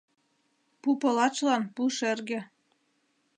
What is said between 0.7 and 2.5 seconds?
Пу полатшылан пу шерге